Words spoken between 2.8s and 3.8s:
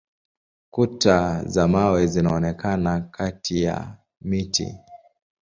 kati